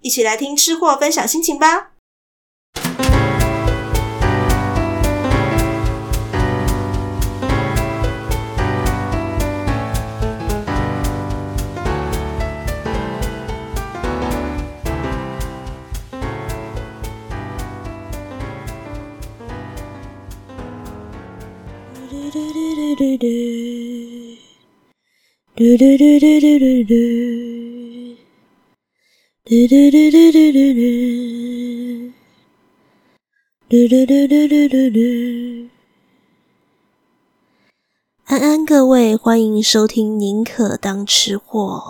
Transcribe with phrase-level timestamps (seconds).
[0.00, 1.92] 一起来听吃货分享心情吧！
[22.08, 23.16] 嘟嘟嘟嘟嘟
[25.56, 27.67] 嘟嘟嘟嘟嘟嘟嘟
[29.50, 32.12] 嘟嘟嘟嘟嘟嘟嘟，
[33.70, 35.00] 嘟嘟嘟嘟嘟嘟嘟。
[38.26, 41.82] 安安，各位，欢迎收听《宁可当吃货》。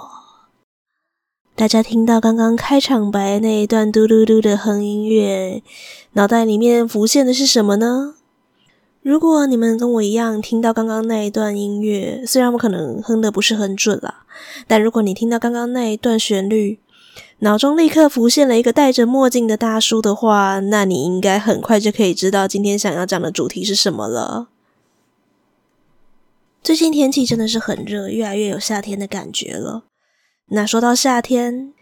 [1.56, 5.64] 大家听到刚刚开场白那一段嘟嘟嘟的哼音乐，
[6.12, 8.14] 脑袋里面浮现的是什么呢？
[9.02, 14.24] 如果你们跟我一样听到刚刚那一段音乐，虽然我可能哼的不是很准啦，
[14.68, 16.78] 但如果你听到刚刚那一段旋律，
[17.40, 24.48] 脑中立刻浮现了一个戴着墨镜的大叔的话，那你应该很快就可以知道今天想要讲的主题是什么了。
[26.60, 29.84] 最近天气真的是很热，越来越有夏天的感觉了。
[30.50, 31.72] 那说到夏天，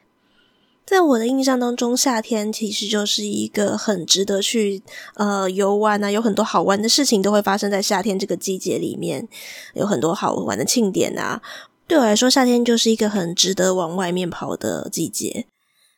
[0.84, 4.82] 在我的印象当中，夏天其实就是一个很值得去
[5.14, 9.26] 呃游玩啊，有很多好玩的事情都会发生在夏天这个季节里面，
[9.72, 11.40] 有很多好玩的庆典啊。
[11.88, 15.46] 对我来说，夏天就是一个很值得往外面跑的季节。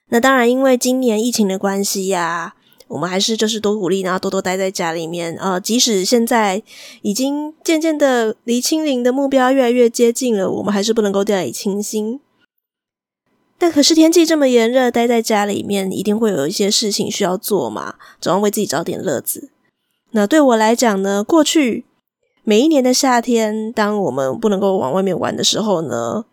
[0.08, 2.54] 那当然，因为今年疫情的关系呀、
[2.88, 5.36] 我们还是就是多鼓励，然后多多待在家里面。
[5.36, 6.62] 呃，即使现在
[7.02, 12.20] 已经渐渐的离清零的目标越来越接近了，我们还是不能够掉以轻心。
[13.58, 19.50] 但可是天气这么炎热，待在家里面一定会有一些事情需要做嘛，总要为自己找点乐子。
[20.12, 21.84] 那对我来讲呢，过去
[22.44, 26.24] 每一年的夏天，当我们不能够往外面玩的时候呢，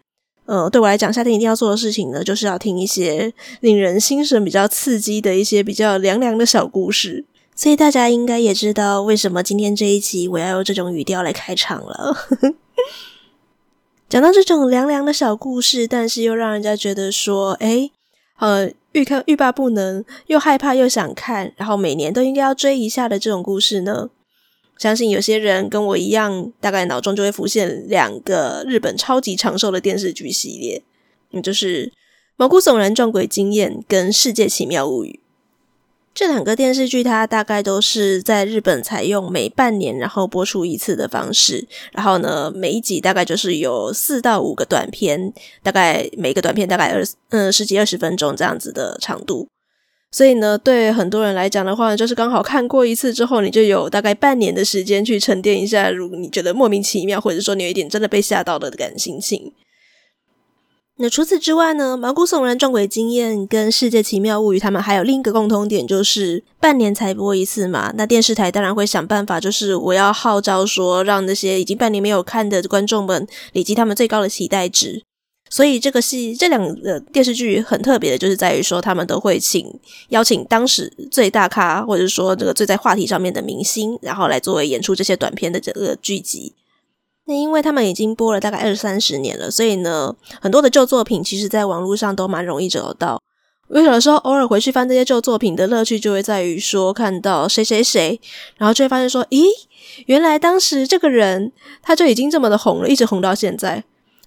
[0.46, 7.26] 呃，对我来讲，夏天一定要做的事情呢，就是要听一些令人心神比较刺激的一些比较凉凉的小故事。
[7.56, 12.16] 所以大家应该也知道，为什么今天这一集我要用这种语调来开场了。
[14.08, 17.92] 讲到这种凉凉的小故事，但是又让人家觉得说，诶，
[18.38, 24.10] 呃，欲看欲罢不能，又害怕又想看，然后每年都应该要追一下的这种故事呢，
[24.78, 30.84] 相信有些人跟我一样，大概脑中就会浮现两个日本超级长寿的电视剧系列，
[31.32, 31.88] 嗯，就是
[32.36, 35.20] 《毛骨悚然撞鬼经验》跟《世界奇妙物语》。
[36.14, 49.48] 这两个电视剧，它大概都是在日本采用每半年然后播出一次的方式，然后呢，每一集大概就是有四到五个短片，大概每个短片大概二嗯十几二十分钟这样子的长度。
[50.12, 59.52] 所以呢，对很多人来讲的话，就是刚好看过一次之后，你就有大概半年的时间去沉淀一下，如果你觉得莫名其妙，或者说你有一点真的被吓到了的感心情。
[60.98, 67.92] 那除此之外呢，毛骨悚然撞鬼经验跟世界奇妙物语，他们还有另一个共通点，就是半年才播一次嘛。
[67.98, 75.04] 那电视台当然会想办法，就是我要号召说，让那些已经半年没有看的观众们累积他们最高的期待值。
[75.56, 79.66] 所以这个戏这两个电视剧很特别的，就是在于说，他们都会请
[80.10, 86.52] 邀请当时最大咖，或者说这个最在话题上面的明星，然后来作为演出这些短片的这个剧集。
[87.24, 93.22] 那因为他们已经播了大概二三十年了，所以呢，很多的旧作品其实在网络上都蛮容易找到。
[93.70, 98.20] 我有的时候偶尔回去翻这些旧作品的乐趣，就会在于说看到谁谁谁，
[98.58, 99.46] 然后就会发现说，咦，
[100.08, 103.86] 原来当时这个人他就已经这么的红了，一直红到现在。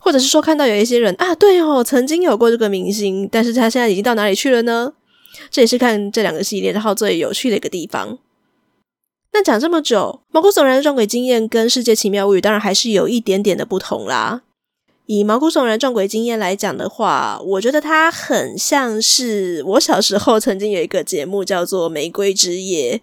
[0.08, 4.94] 或者是说看到有一些人啊，对哦，曾经有过这个明星，但是他现在已经到哪里去了呢？
[5.50, 8.16] 这也是看这两个系列然后最有趣的一个地方。
[9.34, 14.40] 那讲这么久，毛骨悚然的撞鬼经验跟世界奇妙物语当然还是有一点点的不同啦。
[15.05, 23.02] 以毛骨悚然撞鬼经验来讲的话，我觉得它很像是我小时候曾经有一个节目叫做《玫瑰之夜》，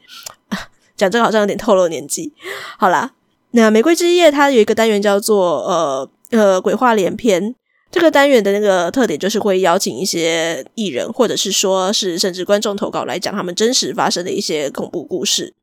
[0.97, 2.33] 讲这个好像有点透露年纪。
[2.79, 3.13] 好啦，
[3.51, 7.53] 那《玫瑰之夜》它有一个单元叫做呃呃鬼话连篇，
[7.91, 15.53] 这个单元的那个特点就是会邀请一些艺人，或者是说是甚至观众投稿来讲他们真实发生的一些恐怖故事。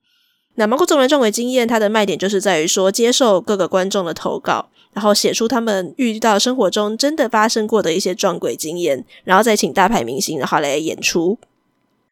[0.54, 11.38] 那毛骨悚然撞鬼经验，它的卖点就是在于说，接受各个观众的投稿，然后写出他们遇到生活中真的发生过的一些撞鬼经验，然后再请大牌明星然后来演出。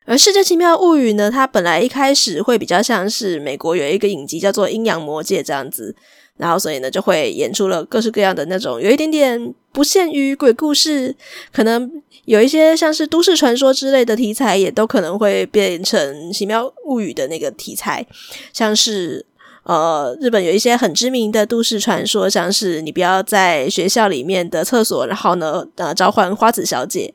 [0.06, 5.94] 而《世界奇妙物语》呢，它本来一开始会比较像是美国有一个影集叫做《阴阳魔界》这样子。
[6.40, 11.14] 然后，所以呢，就会演出了各式各样的那种，有一点点不限于鬼故事，
[11.52, 18.06] 可能有一些像是都市传说之类的题材，也都可能会变成奇妙物语的那个题材。
[18.52, 19.26] 像是
[19.64, 27.12] 呃，日本有一些很知名的都市传说，像是你不要在学校里面的厕所，然后呢，呃，召唤花子小姐。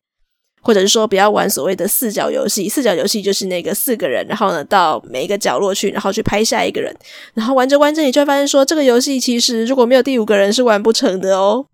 [0.66, 6.92] 或者是说不要玩所谓的四角游戏，四角游戏就是那个四个人，然后呢到每一个角落去，然后去拍下一个人，
[7.36, 11.68] 然后玩着玩着你就会发现说这个游戏其实如果没有第五个人是玩不成的哦。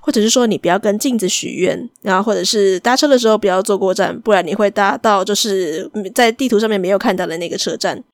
[0.00, 8.04] 或者是说你不要跟镜子许愿，然后或者是搭车的时候不要坐过站，不然你会搭到就是在地图上面没有看到的那个车站，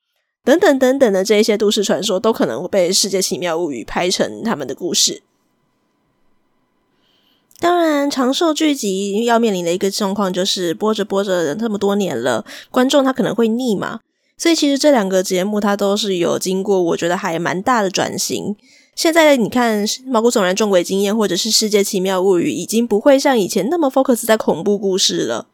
[0.43, 5.21] 等等等等的这一些都市传说都可能会被《世界奇妙物语》拍成他们的故事。
[7.63, 14.01] 当然，长寿剧集要面临的一个状况就是播着播着这么多年了，观众他可能会腻嘛。
[14.37, 18.57] 所以其实这两个节目它都是有经过，我觉得还蛮大的转型。
[18.97, 25.47] 现在你看《毛骨悚然重鬼经验》或者是《世界奇妙物语》，已经不会像以前那么 focus 在恐怖故事了。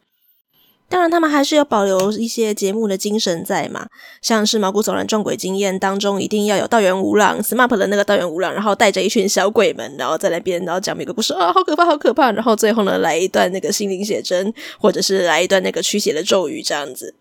[0.90, 3.86] 当然，他们还是有保留一些节目的精神在嘛，
[4.20, 17.14] 像是《毛骨悚然撞鬼经验》当中，一定要有道元无郎 SMAP 的那个道元无郎，然后带着一群小鬼们，然后在那边，然后讲每个故事啊，好可怕，好可怕，然后最后呢，来一段那个心灵写真，或者是来一段那个驱邪的咒语这样子。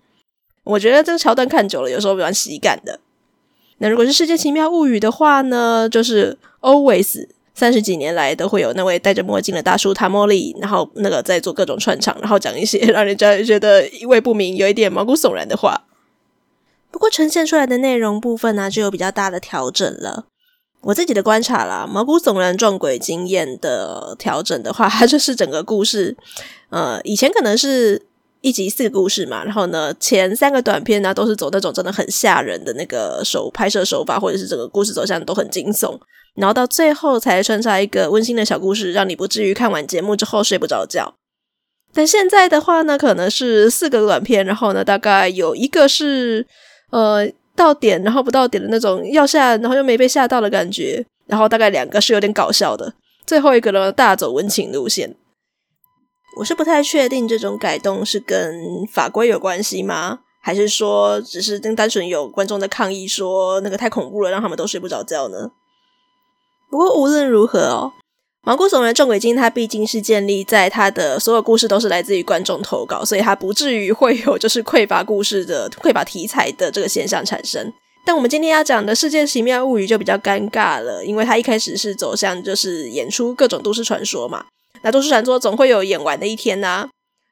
[0.63, 3.00] 我觉得这个桥段看久了，有时候蛮喜感的。
[3.77, 7.27] 那如果是《世界奇妙物语》的话呢，就是 Always。
[7.59, 15.83] 三十几年来都会有那位戴着墨镜的大叔塔莫利，然后那个在做各种串场，然后讲一些让人家觉得意味不明、有一点毛骨悚然的话。
[16.89, 20.27] 不过呈现出来的内容部分呢、就有比较大的调整了。
[20.81, 26.15] 我自己的观察啦，毛骨悚然撞鬼经验的调整的话，它就是整个故事，
[26.69, 28.01] 呃，以前可能是
[28.41, 36.00] 一集四个故事嘛，然后呢，前三个短片呢都是走那种真的很吓人的那个手拍摄手法，或者是整个故事走向都很惊悚。
[36.36, 41.13] 然后到最后才穿插一个温馨的小故事，让你不至于看完节目之后睡不着觉。
[41.94, 46.45] 但现在的话呢，可能是四个短片，然后呢，大概有一个是
[46.92, 51.06] 呃到点，然后不到点的那种要吓，然后又没被吓到的感觉。
[51.25, 52.94] 然后大概两个是有点搞笑的，
[53.25, 55.15] 最后一个呢大走温情路线。
[56.37, 60.19] 我是不太确定这种改动是跟法规有关系吗？
[60.41, 65.51] 还是说只是单单纯有观众的抗议说那个太恐怖了，让他们都睡不着觉呢？
[66.71, 67.91] 不过无论如何哦，
[68.43, 77.73] 毛骨悚然撞鬼经它毕竟是建立在它的所有故事都是来自于观众投稿，所以它不至于会有就是 匮乏故事的匮乏题材的这个现象产生。
[78.05, 84.45] 但我们今天要讲的世界奇妙物语就比较尴尬了，因为它一开始是走向就是演出各种都市传说嘛，
[84.83, 86.89] 那都市传说总会有演完的一天呐、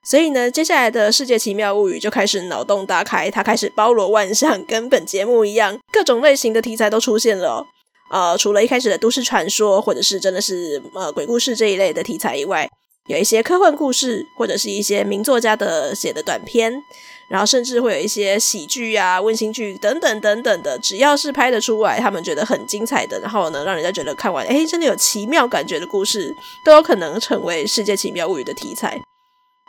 [0.09, 7.65] 所以呢，接下来的世界奇妙物语就开始脑洞大开，它开始包罗万象，跟本节目一样，各种类型的题材都出现了、
[8.09, 12.69] 呃，除了一开始的都市传说，或者是真的是呃鬼故事这一类的题材以外，
[13.09, 16.81] 有一些科幻故事，或者是一些名作家的写的短篇，
[17.29, 28.97] 然后甚至会有一些喜剧啊、温馨剧等等等等的，只要是拍得出来，他们觉得很精彩的，然后呢，让人家觉得看完哎，真的有奇妙感觉的故事，都有可能成为《世界奇妙物语》的题材。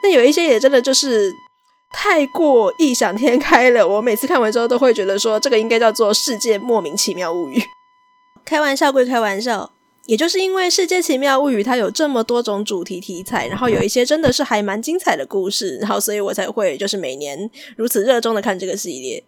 [0.03, 1.33] 那有一些也真的就是
[1.93, 7.59] 太过异想天开了，我每次看完之后都会觉得说，这个应该叫做《世界莫名其妙物语》。
[8.45, 9.73] 开玩笑归开玩笑，
[10.09, 19.23] 也就是因为《世界奇妙物语》它有这么多种主题题材，然后有一些真的是还蛮精彩的故事，然后所以我才会就是每年如此热衷的看这个系列。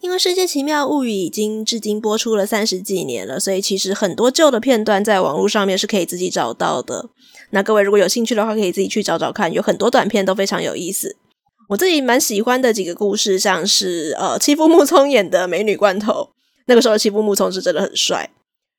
[0.00, 7.08] 因为《世界奇妙物语》已经至今播出了三十几年了，所以其实很多旧的片段在网络上面是可以自己找到的。
[7.52, 11.16] 那各位如果有兴趣的话，可以自己去找找看，有很多短片都非常有意思。
[11.70, 16.12] 我自己蛮喜欢的几个故事，像是呃妻夫木聪演的《美女罐头》。
[16.66, 18.30] 那个时候欺负木聪是真的很帅，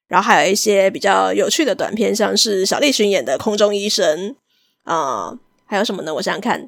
[0.09, 4.29] 然后还有一些比较有趣的短片，像是小栗旬演的《空中医生》
[4.83, 6.13] 啊、呃，还有什么呢？
[6.15, 6.67] 我想想看，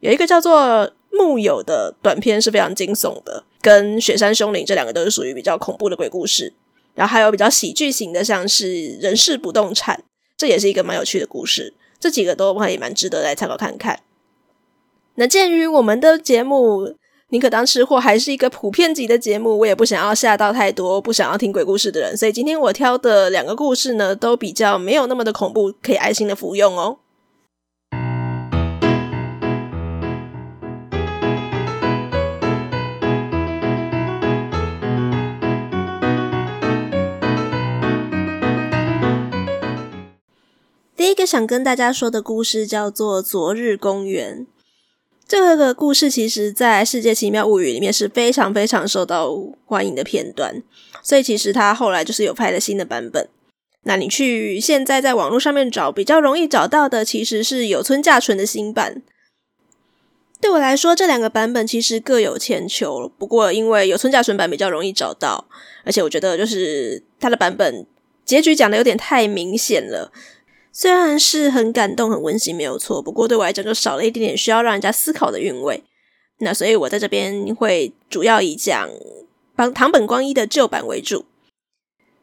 [0.00, 6.52] 有一个叫做木有的短片是非常惊悚的，跟雪山凶灵这两个都是属于比较恐怖的鬼故事。
[6.94, 10.04] 然后还有比较喜剧型的，像是人事不动产，
[10.36, 11.72] 这也是一个蛮有趣的故事。
[11.98, 14.00] 这几个都还蛮值得来参考看看。
[15.14, 16.94] 那鉴于我们的节目。
[17.32, 26.98] 宁可当吃货还是一个普遍级的节目，我也不想要吓到太多不想要听鬼故事的人，所以今天我挑的两个故事呢，都比较没有那么的恐怖，可以安心的服用哦。
[40.96, 44.48] 第一个想跟大家说的故事叫做《昨日公园》。
[45.30, 49.32] 这个故事其实，在《世界奇妙物语》里面是非常非常受到
[49.64, 50.60] 欢迎的片段，
[51.04, 53.28] 所以其实它后来就是有拍了新的版本。
[53.84, 59.04] 那你去现在在网络上面找，比较容易找到的，其实是有村架纯的新版。
[60.40, 63.08] 对我来说，这两个版本其实各有千秋。
[63.16, 65.46] 不过，因为有村架纯版比较容易找到，
[65.84, 67.86] 而且我觉得就是它的版本
[68.24, 70.10] 结局讲的有点太明显了。
[70.72, 75.82] 虽然是很感动、很温馨，没有错，不过对我来讲就少了一点点需要让人家思考的韵味。
[76.38, 78.88] 那所以我在这边会主要以讲
[79.54, 81.26] 帮堂本光一的旧版为主。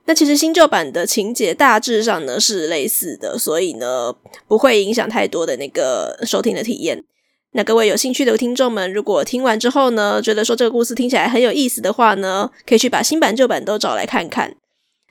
[0.06, 4.16] 那其实新旧版的情节大致上呢是类似的，所以呢
[4.48, 7.04] 不会影响太多的那个收听的体验。
[7.52, 14.56] 那各位有兴趣的听众们，如果听完之后呢，觉得说这个故事听起来很有意思的话呢，可以去把新版旧版都找来看看。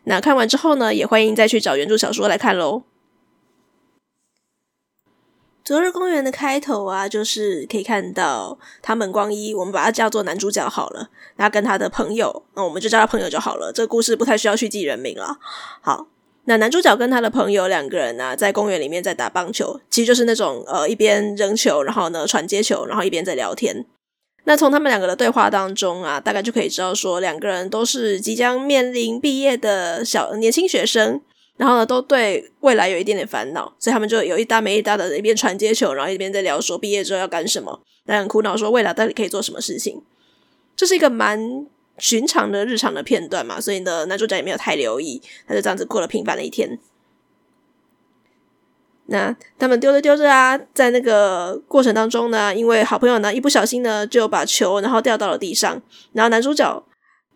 [0.05, 2.85] 那看完之后呢，也欢迎再去找原著小说来看喽。
[5.67, 11.11] 昨日公园的开头啊，就是可以看到他们光一，我们把他叫做男主角好了。
[11.39, 13.73] 那跟他的朋友，那我们就叫他朋友就好了。
[13.75, 15.39] 这个故事不太需要去记人名了。
[15.81, 16.07] 好，
[16.45, 23.85] 那男主角跟他的朋友两个人呢、啊，在公园里面在打棒球，其实就是那种呃一边扔球，然后呢传接球，然后一边在聊天。
[24.45, 31.21] 那从他们两个的对话当中啊，大概就可以知道说，两个人都是即将面临毕业的小年轻学生。
[31.57, 40.03] 然后呢，都对未来有一点点烦恼，所以他们就有一搭没一搭的，一边传接球，然后一边在聊说毕业之后要干什么，但很苦恼说未来到底可以做什么事情。
[40.77, 46.79] 这是一个蛮寻常的日常的片段嘛，所以呢，男主角也没有太留意，他就这样子过了平凡的一天。
[49.07, 55.81] 那他们丢着丢着啊，在那个过程当中呢，因为好朋友呢一不小心呢就把球然后掉到了地上，
[56.13, 56.85] 然后男主角。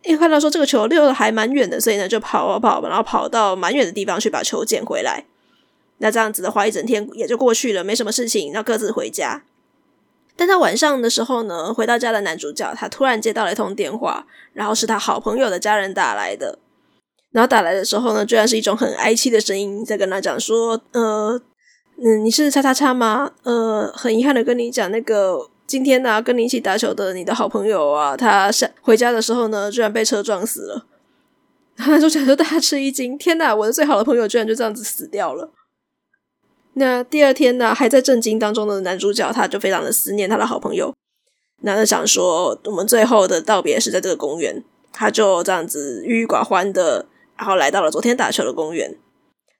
[0.03, 5.27] 因为看到说这个球溜的还蛮远的，所以呢就跑啊跑，然后跑到蛮远的地方去把球捡回来。
[5.99, 9.43] 那这样子的话，一整天也就过去了，没什么事情，然后各自回家。
[10.37, 16.59] 但到晚上的时候呢，回到家的男主角他突然接到了一通电话，然后是他好朋友的家人打来的。
[17.31, 21.39] 然后打来的时候呢，居然是一种很哀戚的声音在跟他讲说：“呃，
[22.03, 23.33] 嗯，你是叉叉叉吗？
[23.43, 30.85] 呃，很遗憾的跟你讲那个。”今天呢、跟你一起打球的你的好朋友啊，他下回家的时候呢，居然被车撞死了。
[31.77, 35.53] 男主角就大吃一惊，天哪，我的最好的朋友居然就这样子死掉了。
[36.73, 40.93] 那第二天呢，还在震惊当中的男主角，他就非常的思念他的好朋友，
[41.61, 48.99] 男的想说，我们最后的道别是在这个公园，他就这样子郁郁寡欢的，然后来到了昨天打球的公园。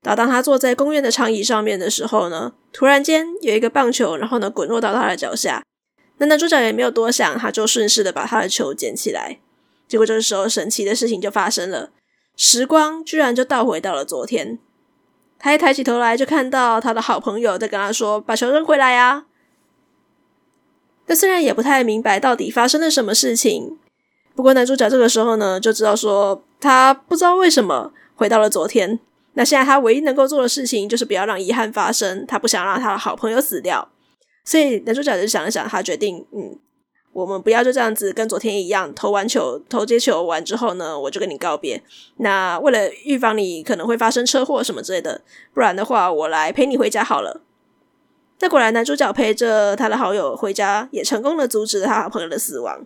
[0.03, 5.63] 然后当他坐在公园的长椅上面的时候呢，突然间有一个棒球，然后呢滚落到他的脚下。
[6.21, 9.39] 那男主角也没有多想，他就顺势的把他的球捡起来。
[9.89, 11.91] 结果这个时候，神奇的事情就发生了，
[12.37, 14.59] 时光居然就倒回到了昨天。
[15.39, 19.25] 他一抬起头来，就看到他的好朋友在跟他说：“把球扔回来呀！”
[21.09, 23.79] 他虽然也不太明白到底发生了什么事情，
[24.35, 29.01] 不过男主角这个时候呢，就知道说他不知道为什么回到了昨天。
[29.33, 32.27] 那现在他唯一能够做的事情，就是不要让遗憾发生。
[32.27, 33.89] 他不想让他的好朋友死掉。
[34.51, 36.59] 所以男主角就想了想，他决定，嗯，
[37.13, 41.81] 我们不要就这样子跟昨天一样，投完球、投接球完之后呢，我就跟你告别。
[42.17, 45.21] 那为了预防你可能会发生车祸什么之类的，
[45.55, 47.43] 不然的话，我来陪你回家好了。
[48.41, 52.85] 那果然，男主角陪着他的好友回家，也成功的阻止了他好朋友的死亡。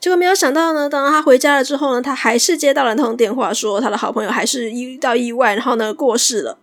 [0.00, 6.58] 结果没有想到呢，当他回家了之后呢，他还是接到了通电话，说他的好朋友还是遇到意外，然后呢过世了。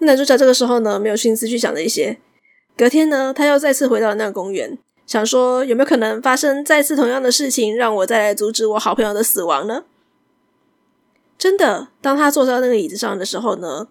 [0.00, 2.18] 男主角这个时候呢，没有心思去想这些。
[2.76, 9.84] 隔天呢，他又再次回到了那个公园，想说有没有可能发生再次同样的事情，让我再来阻止我好朋友的死亡呢？
[11.36, 13.88] 真的，当他坐在那个椅子上的时候呢，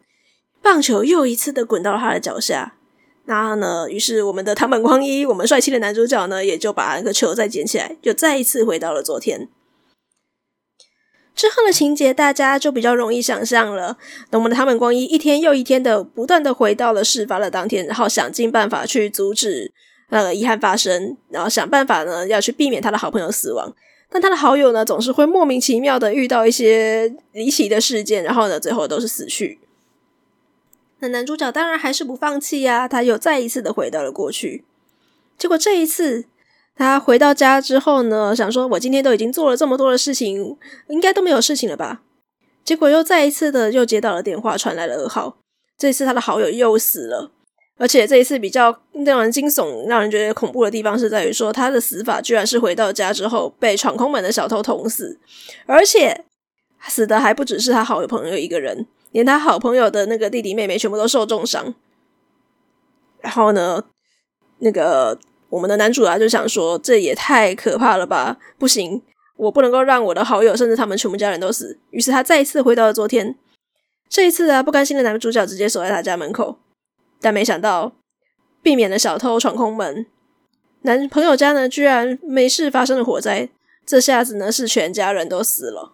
[0.62, 2.76] 棒球又一次的滚到了他的脚下。
[3.26, 9.48] 然后呢，于是我们的唐本光一，我们帅气的男主角呢，也就把那个球再捡起来，就再一次回到了昨天。
[11.40, 13.98] 之后的情节大家就比较容易想象了。
[14.30, 19.72] 那我们的堂本光一一天又一天的不断的回到了事发的当天，然后想尽办法去阻止
[20.10, 23.74] 那个遗憾发生，然后想办法呢要去避免他的好朋友死亡。
[24.10, 29.60] 但他的好友呢总是会莫名其妙的遇到一些离奇的事件，然后呢最后都是死去。
[31.00, 34.66] 那男主角当然还是不放弃呀，他又再一次的回到了过去。
[35.38, 36.26] 结果这一次，
[36.80, 40.58] 他回到家之后呢，想说：“我今天都已经做了这么多的事情，
[40.88, 42.04] 应该都没有事情了吧？”
[42.64, 45.40] 结果又再一次的又接到了电话，传来了噩耗。
[45.78, 47.32] 这一次他的好友又死了，
[47.78, 55.20] 而且这一次比较让人惊悚、让人觉得恐怖的地方是在于说，他的死法居然是回到家之后被闯空门的小偷捅死，
[55.66, 56.24] 而且
[56.88, 61.76] 死的还不只是他好友朋友一个人，连他好朋友的那个弟弟妹妹全部都受重伤。
[63.20, 63.84] 然后呢，
[64.60, 69.02] 那个我们的男主啊就想说，这也太可怕了吧，不行，
[69.36, 71.80] 我不能够让我的好友甚至他们全部家人都死。
[71.92, 73.36] 于是他再一次回到了昨天。
[74.08, 76.58] 这一次啊，不甘心的男主角直接守在他家门口，
[77.22, 77.94] 但没想到
[78.62, 80.06] 避免了小偷闯空门，
[80.82, 83.50] 男朋友家呢居然没事发生了火灾，
[83.86, 85.94] 这下子呢是全家人都死了。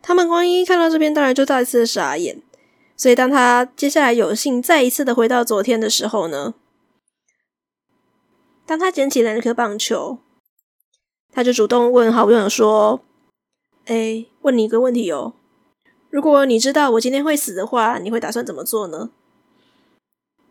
[0.00, 2.42] 他们光一看到这边，当然就再一次傻眼。
[2.96, 6.54] 所以当他接下来有幸再一次的回到昨天的时候呢，
[8.66, 10.18] 当他捡起了那颗棒球，
[11.32, 13.00] 他就主动问好朋友说
[13.86, 15.34] ：“哎，问你一个问题哦。”
[16.10, 19.10] 如果你知道我今天会死的话，你会打算怎么做呢？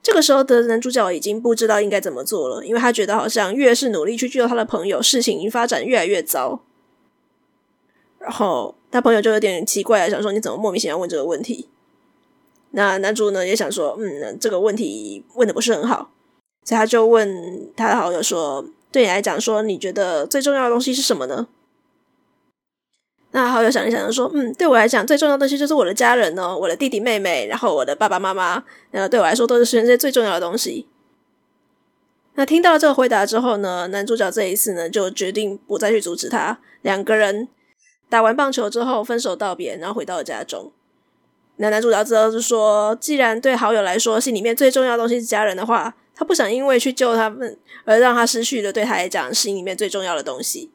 [0.02, 6.64] 这个时候的男主角已经不知道应该怎么做了，因为他觉得好像越是努力去救他的朋友，事情发展越来越糟。
[8.18, 11.70] 然后他朋友就有点奇怪，想说你怎么莫名其妙问这个问题？
[12.72, 16.10] 那男主呢也想说，嗯，这个问题问的不是很好，
[16.64, 21.48] 所以他就问他的好友说：“对你来讲，说你觉得最重要的东西是什么呢？”
[23.34, 30.88] 那好友想一想，就说：“嗯，对我来讲，最重要的东西就是我的家人哦，我的弟弟妹妹，然后我的爸爸妈妈，呃，对我来说都是全世界最重要的东西。”
[32.36, 36.60] 那听到了这个回答之后呢，男主角这一次呢就决定不再去阻止他。
[36.82, 37.50] 两个人
[38.10, 40.72] 打完棒球之后分手道别，然后回到了家中。
[41.58, 50.70] 那男主角知道是说，既然对好友来说心里面最重要的东西是家人的话，他不想因为去救他们而让他失去了对他来讲心里面最重要的东西。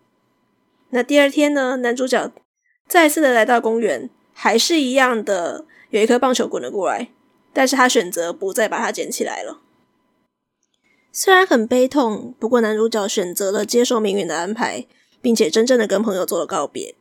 [0.91, 2.33] 那第二天呢，男主角。
[2.89, 7.13] 再次的来到公园，还是一样的，有一颗棒球滚了过来，
[7.53, 9.61] 但是他选择不再把它捡起来了。
[11.13, 14.87] 虽然很悲痛，不过男主角选择了接受命运的安排，
[15.23, 16.97] 并且真正的跟朋友做了告别。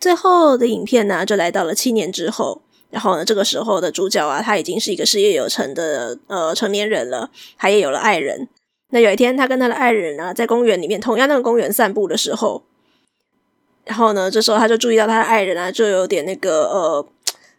[0.00, 2.62] 最后的影片呢，就来到了七年之后，
[2.94, 7.28] 然后呢，这个时候的主角啊，他已经是一个事业有成的呃成年人了，
[7.58, 8.48] 他也有了爱人。
[8.90, 12.62] 那有一天，他跟他的爱人啊，在公园里面，同样那个公园散步的时候。
[13.84, 17.04] 然后呢，这时候他就注意到他的爱人啊，就有点那个呃，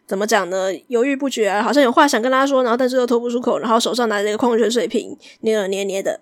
[0.06, 0.72] 怎么讲呢？
[0.88, 6.18] 犹豫不决啊，好像有话想跟他说，然后但是又脱不出口，然后手上拿着一个矿泉水瓶，捏了捏捏的。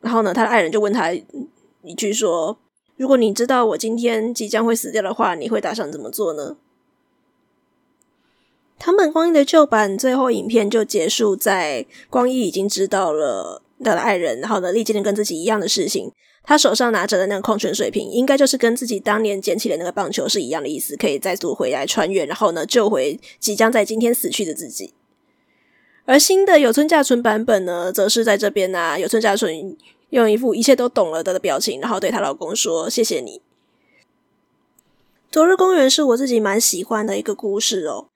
[0.00, 2.58] 然后呢，他的爱人就问他一句说
[2.98, 6.56] ：“如果你知道我今天即将会死掉的话，你会打算怎么做呢？”
[8.78, 16.12] 堂本光一的旧版最后影片就结束在光一已经知道了他的爱人，然后呢，历经了跟自己一样的事情。
[16.44, 24.94] 他手上拿着的那个矿泉水瓶，应该就是跟自己当年捡起的那个棒球是一样的意思，可以再度回来穿越，然后呢，救回即将在今天死去的自己。
[26.06, 29.76] 而新的有村架纯版本呢，则是在这边呢、啊，有村架纯
[30.08, 33.42] 用一副一切都懂了的表情，然后对她老公说：“谢谢你。”
[35.30, 38.08] 昨日公园是我自己蛮喜欢的一个故事哦，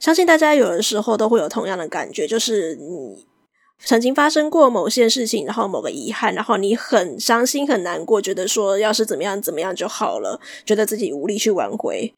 [0.00, 3.26] 相信大家有的时候都会有同样的感觉，就是你。
[3.82, 12.12] 曾经发生过某些事情，然后某个遗憾，然后你很伤心、很难过，觉得说要是怎么样怎么样就好了，觉得自己无力去挽回。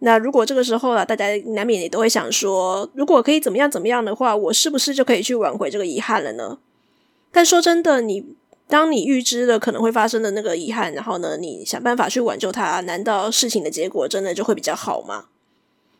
[0.00, 6.58] 那如果这个时候啊，大家难免也都会想说，如果可以怎么样怎么样的话，我是不是就可以去挽回这个遗憾了呢？
[7.32, 8.36] 但说真的，你
[8.68, 15.24] 当你预知了可能会发生的那个遗憾，然后呢，你想办法去挽救它，难道事情的结果真的就会比较好吗？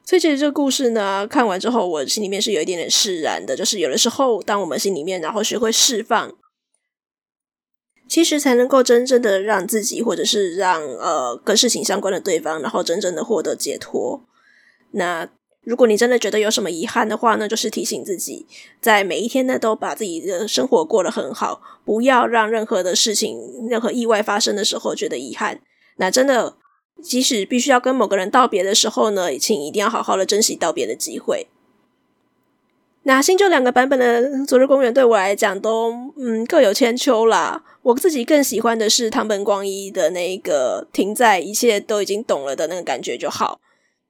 [0.08, 3.54] 所以其实这个故事呢，看完之后，我心里面是有一点点释然的。
[3.54, 6.34] 就是有的时候，当我们心里面然后学会释放，
[8.08, 14.24] 其实才能够真正的让自己，或者是让呃跟事情相关的对方，然后真正的获得解脱。
[14.92, 15.28] 那
[15.60, 18.46] 如果你真的觉得有什么遗憾的话呢，就是提醒自己，
[18.80, 23.36] 在每一天呢，都把自己的生活过得很好，不要让任何的事情、
[23.68, 25.60] 任何意外发生的时候觉得遗憾。
[25.98, 26.56] 那真的。
[27.02, 31.46] 即使必须要跟某个人道别的时候呢，请一定要好好的珍惜道别的机会。
[33.04, 37.64] 那新旧两个版本的《昨日公园》对我来讲都嗯各有千秋啦。
[37.82, 43.60] 我自己更喜欢的是唐本光一的那个停在一切都已经懂了的那个感觉就好。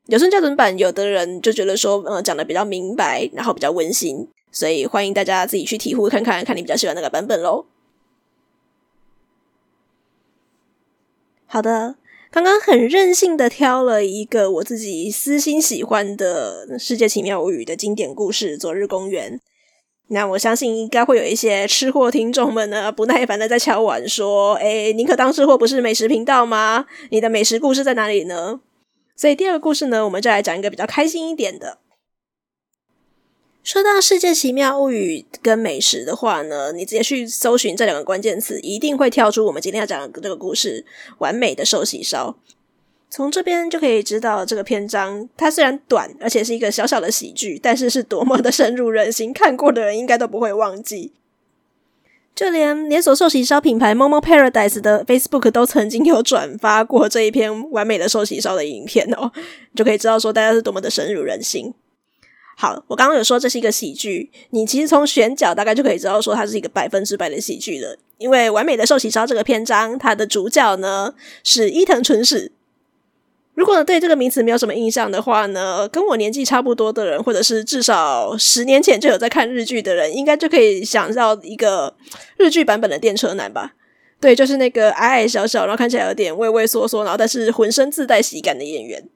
[0.06, 7.66] 有声校准版，有的人就觉得说，嗯，讲的比较明白，然后比较温馨，所以欢迎大家自己去体会看看，看你比较喜欢哪个版本喽。
[11.46, 11.94] 好的。
[12.30, 19.36] 刚刚很任性的挑了一个我自己私心喜欢的《世界奇妙物语》的经典故事《昨日公园》，
[20.08, 26.84] 那我相信应该会有一些吃货听众们呢，不耐烦的在敲碗说：“诶，宁可当吃货，不是美食频道吗？
[27.10, 28.60] 你的美食故事在哪里呢？”
[29.16, 31.78] 所以第二个故事呢，我们就来讲一个比较开心一点的。
[33.64, 40.86] 说到《世界奇妙物语》跟美食的话呢，你直接去搜寻这两个关键词，一定会跳出我们今天要讲的这个故事——
[41.18, 42.38] 完美的寿喜烧。
[43.10, 51.12] 从这边就可以知道，这个篇章它虽然短，而且是一个小小的喜剧，但是是多么的深入人心，看过的人应该都不会忘记。
[52.34, 61.74] 就连连锁寿喜烧品牌 Momo Paradise 的 Facebook 都曾经有转发过这一篇完美的寿喜烧的影片哦，你就可以知道说大家是多么的深入人心。
[62.60, 67.96] 好，我刚刚有说这是一个喜剧，你其实从选角大概就可以知道说它是一个百分之百的喜剧了。
[68.16, 72.50] 因为《完美的寿喜烧》这个篇章，它的主角呢是伊藤淳史。
[73.54, 81.94] 如果对这个名词没有什么印象的话呢，跟我年纪差不多的人，或者是至少十年前就有在看日剧的人，应该就可以想到一个
[82.38, 83.74] 日剧版本的电车男吧？
[84.18, 89.08] 对，就是那个矮矮小小，然后看起来有点畏畏缩缩，然后但是浑身自带喜感的演员。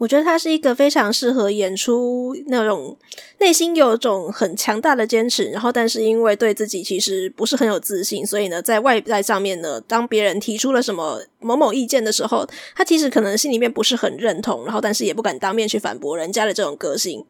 [0.00, 2.96] 我觉得他是一个非常适合演出那种
[3.38, 17.22] 内心有种很强大的坚持，然后但是因为对自己其实不是很有自信，所以呢，在外在上面呢，当别人提出了什么某某意见的时候，他其实可能心里面不是很认同，然后但是也不敢当面去反驳人家的这种个性。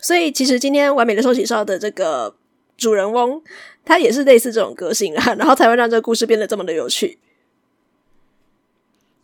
[0.00, 2.34] 所以其实今天完美的寿喜烧的这个
[2.78, 3.42] 主人翁，
[3.84, 7.18] 他也是类似这种个性啊，然后才会让这个故事变得这么的有趣。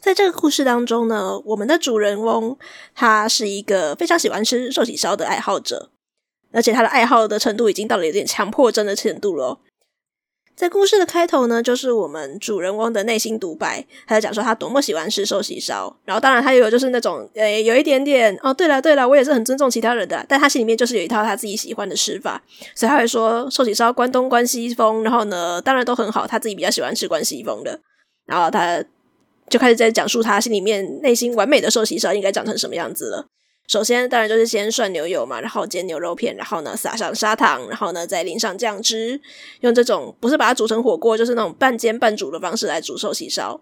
[0.03, 2.59] 在这个故事当中呢，我们的主人翁
[2.93, 5.91] 他是一个非常喜欢吃寿喜烧的爱好者，
[6.53, 9.61] 而且他的爱好的程度已经到了有点强迫症的程度了。
[10.57, 22.43] 在故事的开头呢，就是我们主人翁的内心独白，他在讲说他多么喜欢吃寿喜烧，然后当然他也有就是那种诶有一点点哦，对了对了，我也是很尊重其他人的，但他心里面就是有一套他自己喜欢的吃法，
[22.75, 27.79] 所以他会说寿喜烧关东关西风，然后呢，当然都很好，他自己比较喜欢吃关西风的，
[28.27, 28.85] 然后他。
[29.53, 33.27] 就开始在讲述他心里面内心完美的寿喜烧应该长成什么样子了。
[33.69, 39.21] 首先，当然就是先涮牛油嘛，然后煎牛肉片，然后呢撒上砂糖，然后呢再淋上酱汁，
[39.61, 43.61] 用这种不是把它煮成火锅，就是那种半煎半煮的方式来煮寿喜烧。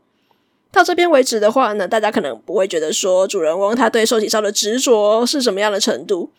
[0.71, 6.31] 到这边为止的话呢，大家可能不会觉得说主人翁他对寿喜烧的执着是什么样的程度。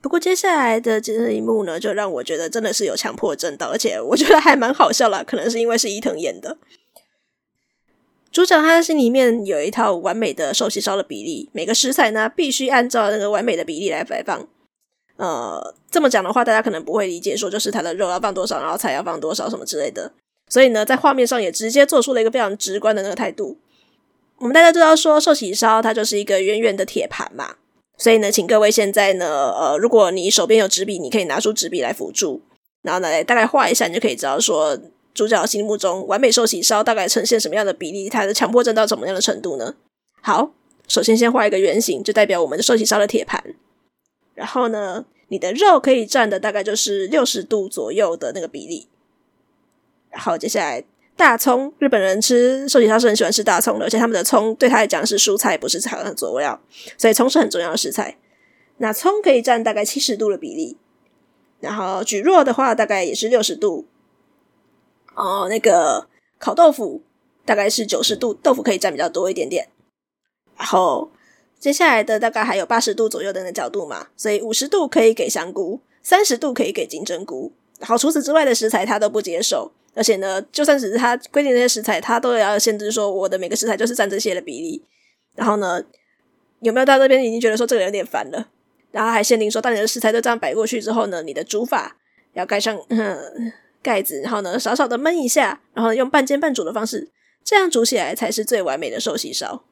[0.00, 6.56] 不过接下来的这一幕呢，就让我觉得真的是有强迫症到，而且我觉得还蛮好笑啦，可能是因为是伊藤演的。
[8.34, 14.44] 主角他的心里面有一套完美的寿喜烧的比例，每个食材呢必须按照那个完美的比例来摆放。
[15.16, 20.10] 呃，这么讲的话，大家可能不会理解，说就是他的肉要放多少，然后菜要放多少什么之类的。
[20.48, 23.56] 所以呢，在画面上也直接做出了一个非常直观的那个态度。
[24.38, 27.54] 我们大家都知道说寿喜烧它就是一个圆圆的铁盘嘛，
[27.96, 32.42] 所以呢，请各位现在呢，呃，如果你手边有纸笔，你可以拿出纸笔来辅助，
[32.82, 34.76] 然后呢，大概画一下，你就可以知道说。
[35.14, 38.08] 主角心目中完美寿喜烧大概呈现什么样的比例？
[38.08, 39.76] 它的强迫症到什么样的程度呢？
[40.20, 40.52] 好，
[40.88, 43.54] 首先先画一个圆形，就代表我们的寿喜烧的铁盘。
[44.34, 48.88] 然后呢，你的肉可以占的大概就是六十度左右的那个比例。
[50.10, 50.82] 然后接下来
[51.16, 56.60] 大葱，日本人吃寿喜烧是很喜欢吃大葱的，而且他们的葱对他来讲是蔬菜，不是菜的佐料，
[56.98, 58.18] 所以葱是很重要的食材。
[58.78, 60.76] 那葱可以占大概七十度的比例。
[61.60, 63.86] 然后蒟蒻的话，大概也是六十度。
[65.14, 66.06] 哦，那个
[66.38, 67.02] 烤豆腐
[67.44, 69.68] 大概是九十度，豆腐可以占比较多一点点。
[70.56, 71.10] 然后
[71.58, 77.52] 接下来的大概还有八十度左右的那角度嘛，所以五十度可以给香菇，三十度可以给金针菇。
[77.78, 84.84] 然后除此之外的食材他都不接受，而且呢，就算只是他规定那些食材，他都要限制说我的每个食材就是占这些的比例。
[85.34, 85.82] 然后呢，
[86.60, 88.48] 有没有到这边已经觉得说这个有点烦了？
[88.92, 91.96] 然后还限定说，当你的食材都这样摆过去之后呢，你的煮法
[92.34, 92.78] 要盖上。
[92.88, 93.52] 嗯
[93.84, 97.10] 盖子，然后呢，少少的焖一下，然后用半煎半煮的方式，
[97.44, 99.62] 这样煮起来才是最完美的寿喜烧。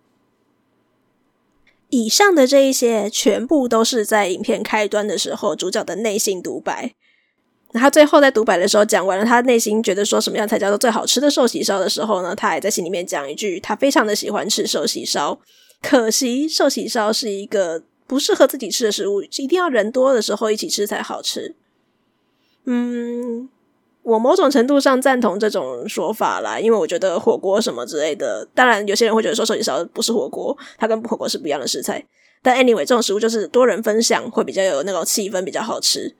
[1.88, 6.94] 以上的这一些，全部都是在影片开端的时候主角的内心独白。
[7.72, 15.40] 然后最后在独白的时候讲完了，他内心觉得说什么样才叫做最好吃的寿喜烧的时候呢，他还在心里面讲一句：他非常的喜欢吃寿喜烧，
[15.80, 21.54] 可惜寿喜烧是一个不适合自己吃的食物，一定要人多的时候一起吃才好吃。
[22.64, 23.48] 嗯。
[24.02, 32.04] 我某种程度上赞同这种说法啦，因为我觉得火锅什么之类的，当然有些人会觉得说寿喜烧不是火锅，它跟火锅是不一样的食材。
[32.42, 36.16] 但 anyway，这种食物就是多人分享会比较有那种气氛，比较好吃。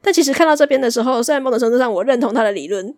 [0.00, 2.94] 但其实看到这边的时候，虽然某种程度上我认同他的理论，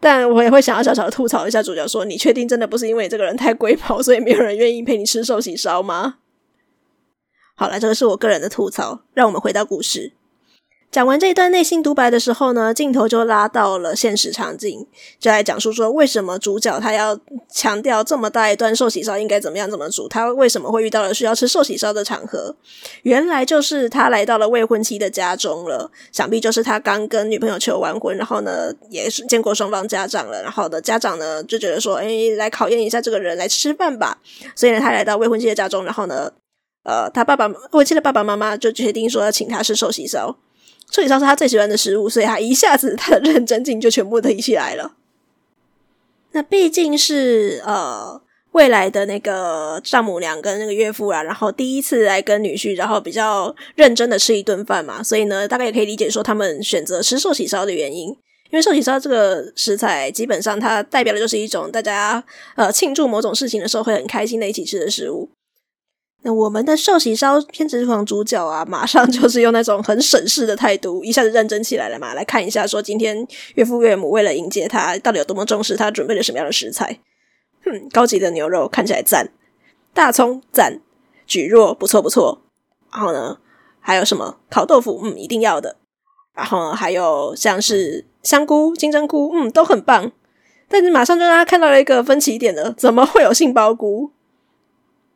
[0.00, 6.16] 但我也会想要小小的吐槽一下主角说：“你确定真的不是因为这个人太龟毛，所以没有人愿意陪你吃寿喜烧吗？”
[7.56, 9.02] 好了，这个是我个人的吐槽。
[9.12, 10.14] 让我们回到故事。
[10.94, 14.86] 讲完这一段内心独白的时候呢，镜头就拉到了现实场景，
[15.18, 17.18] 就来讲述说为什么主角他要
[17.52, 22.54] 强调这么大一段寿喜烧应该怎么样怎么煮，他为什么会遇到了需要吃寿喜烧的场合？
[23.02, 34.18] 原来就是他来到了未婚妻的家中了，想必就是他刚跟女朋友求完婚，然后呢也是见过双方家长了，然后的家长呢就觉得说，哎，来考验一下这个人，来吃饭吧。
[34.54, 36.30] 所以呢，他来到未婚妻的家中，然后呢，
[36.84, 40.36] 呃，他爸爸未婚妻的爸爸妈妈就决定说要请他吃寿喜烧。
[40.90, 44.94] 寿喜烧是他最喜欢的食物，所以他一下子他的认真劲就全部提起来了。
[46.32, 48.20] 那毕竟是呃
[48.52, 58.16] 未来的那个丈母娘跟那个岳父啊，然后第一次来跟女婿，然后比较认真的吃一顿饭嘛，所以呢，大概也可以理解说他们选择吃寿喜烧的原因，因
[58.52, 62.22] 为寿喜烧这个食材基本上它代表的就是一种大家
[62.54, 65.28] 呃庆祝某种事情的时候会很开心的一起吃的食物。
[66.26, 72.14] 那我们的寿喜烧偏执狂主角啊，马上就是用那种很审视的态度，一下子认真起来了嘛。
[72.14, 76.98] 来看一下，说今天岳父岳母为了迎接他，到底有多么重视他准备了什么样的食材？
[77.62, 79.28] 哼，高级的牛肉看起来赞，
[79.92, 80.80] 大葱赞，
[81.28, 82.40] 蒟蒻不错不错。
[82.90, 83.36] 然后呢，
[83.78, 84.98] 还有什么烤豆腐？
[85.04, 85.76] 嗯，一定要的。
[86.34, 90.10] 然后还有像是香菇、金针菇，嗯，都很棒。
[90.70, 94.10] 但是马上就让他看到了一个分歧点了，怎么会有杏鲍菇？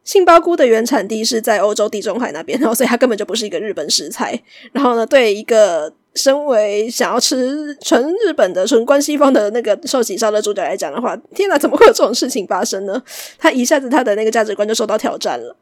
[0.08, 4.42] 杏鲍菇的原产地是在欧洲地中海那边，然后所以它根本就不是一个日本食材。
[4.72, 13.02] 然后呢，对一个身为想要吃纯日本的、纯关西方的那个寿喜烧的主角来讲的话，天哪，怎么会有这种事情发生呢？
[13.38, 15.54] 他一下子他的那个价值观就受到挑战了。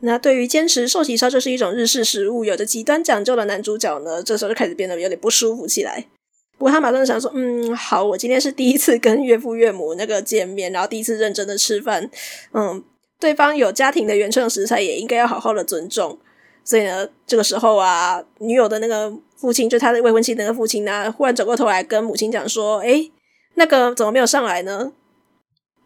[0.00, 6.04] 那对于坚持寿喜烧就是一种日式食物、有着极端讲究的男主角呢，这时候就开始变得有点不舒服起来。
[6.58, 12.10] 不过他马上想说：“嗯，好，我今天是第一次跟岳父岳母那个见面，然后第一次认真的吃饭，
[12.52, 12.84] 嗯。”
[13.18, 16.18] 对方有家庭的原创食材，也应该要好好的尊重。
[16.62, 23.12] 所以呢，这个时候啊，女友的那个父亲，就他的未婚妻的那个父亲呢，忽然转过头来跟母亲讲说：“诶，
[23.54, 24.92] 那个怎么没有上来呢？”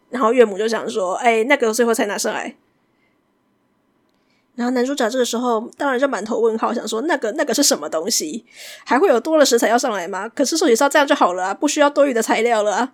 [0.09, 2.55] 然后岳母就想说：“诶，那个最后才拿上来。”
[4.55, 8.43] 然后男主角这个时候当然就满头问号，想说：“那个那个是什么东西？
[8.85, 10.27] 还会有多的食材要上来吗？
[10.27, 12.93] 可是寿喜烧这样就好了啊，不需要多余的材料了啊。”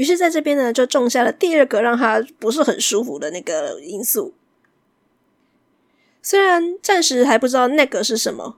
[0.00, 4.32] 于是，在这边呢，就种下了第二个让他不是很舒服的那个因素。
[6.22, 8.56] 虽然暂时还不知道那个是什么，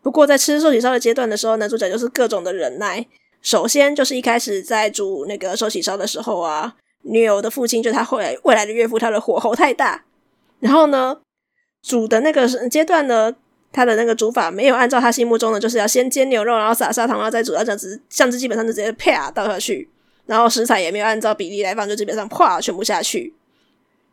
[0.00, 3.06] 不过在吃寿喜烧的阶段的时候，男主角就是各种的忍耐。
[3.42, 10.06] 首先，就是一开始在煮那个寿喜烧的时候啊，女友的父亲就他后来未来的岳父，他的火候太大。
[10.60, 11.20] 然后呢，
[11.82, 13.36] 煮的那个阶段呢，
[13.70, 19.90] 他的那个煮法没有按照他心目中的，就是要先煎牛肉，然后撒砂糖，然后再煮，到这样子，酱汁基本上就直接啪倒下去。
[20.28, 23.32] 然后食材也没有按照比例来放，就基本上啪全部下去。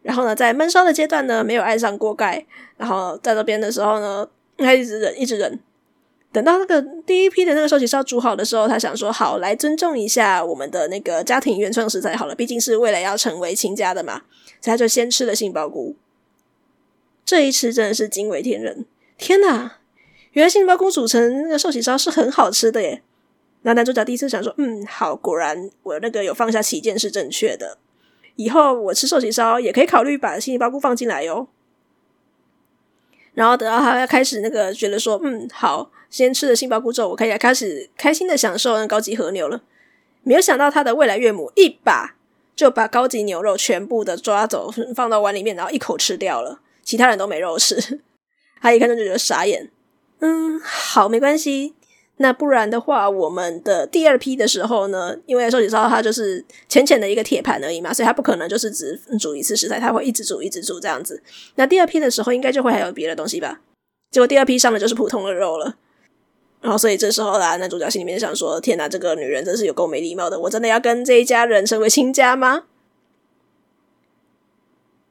[0.01, 2.45] 然后呢，在焖烧的阶段呢，没有按上锅盖。
[2.77, 4.25] 然后在这边的时候呢，
[4.57, 5.59] 他一直忍，一直忍。
[6.31, 14.21] 等到那个第一批的那个寿喜烧煮好的时候，他想说：“好，来尊重一下我们的那个家庭原创食材好了，毕竟是未来要成为亲家的嘛。”
[14.61, 15.95] 所以他就先吃了杏鲍菇。
[17.25, 18.85] 这一吃真的是惊为天人！
[19.17, 19.79] 天哪，
[20.31, 23.01] 原来杏鲍菇煮成那个寿喜烧是很好吃的耶！
[23.65, 27.79] 那男主角第一次想说：“嗯，好，果然我那个有放下起见是正确的。
[28.35, 31.47] 以后我吃寿喜烧也可以考虑把杏鲍菇放进来哟。”
[33.33, 39.63] 然后等到他要开始那个觉得说：“嗯，好，先吃了杏鲍菇之后，我可以开始开心的享受那高级和牛了。”
[40.21, 42.15] 没有想到他的未来岳母一把
[42.55, 48.01] 就把高级牛肉全部的抓走，放到碗里面，然后一口吃掉了，其他人都没肉吃。
[48.61, 49.71] 他一看就觉得傻眼。
[50.19, 51.73] 嗯，好，没关系。
[52.17, 61.21] 那不然的话，我们的第二批的时候呢，因为寿喜烧它就是浅浅的一个铁盘而已嘛，所以它不可能就是只煮一次食材，它会一直煮一直煮这样子。
[61.55, 63.61] 那第二批的时候，应该就会还有别的东西吧？
[64.11, 65.75] 结果第二批上的就是普通的肉了。
[66.61, 70.39] 然后，所以这时候啦，男主角心里面想说：“天哪，这个女人真是有够没礼貌的！
[70.39, 72.63] 我真的要跟这一家人成为亲家吗？”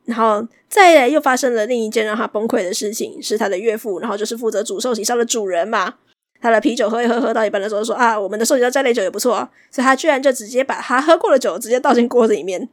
[0.07, 5.95] 然后再来又发生了另一件让他崩溃的事情，是他的岳父，然后就是负责煮寿喜烧的主人嘛。
[6.45, 12.69] 他的啤酒喝一喝，喝到一半的时候说：“啊，我们的寿喜烧加烈酒也不错。”所以他居然就直接把他喝过的酒直接倒进锅子里面，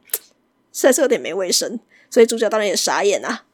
[0.74, 1.80] 实在是有点没卫生。
[2.10, 3.44] 所以主角当然也傻眼啊。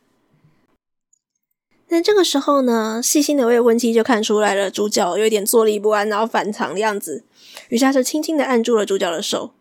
[1.88, 7.22] 但这个时候呢，细心的未婚妻就看出来了，主角有点坐立不安，然后反常的样子，
[7.68, 9.52] 于是他就轻轻的按住了主角的手。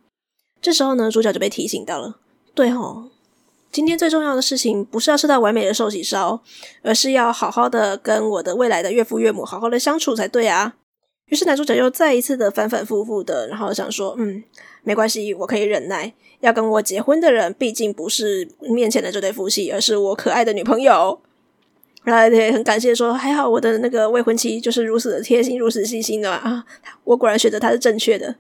[0.59, 2.17] 这时候呢，主角就被提醒到了，
[2.55, 3.11] 对吼。
[3.71, 6.41] 今天最重要的事情不是要吃到完美的寿喜烧，
[6.81, 10.75] 而是要好好的跟我的未来的岳父岳母好好的相处才对啊。
[11.27, 14.43] 于是男主角又再一次的反反复复的，然后想说，嗯，
[14.83, 16.13] 没关系，我可以忍耐。
[16.39, 21.19] 要跟我结婚的人毕竟不是面前的这对夫妻，而是我可爱的女朋友。
[22.03, 26.63] 然后也很感谢说，还好我的那个未婚妻就是如此的贴心，如此细心的啊，
[27.03, 28.35] 我果然选择他是正确的。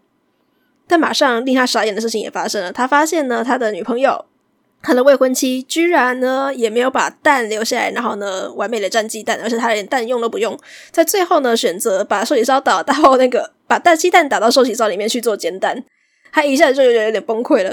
[0.87, 4.23] 但马上令他傻眼的事情也发生了，他发现呢，他的女朋友，
[4.81, 10.57] 他的未婚妻居然呢也没有把蛋留下来，然后呢完美的蘸鸡蛋，而且他连蛋用都不用，
[10.91, 15.83] 在最后呢选择把寿喜烧倒到那个把蛋鸡蛋打到寿喜烧里面去做煎蛋，
[16.31, 17.69] 他一下子就有点有点崩溃了，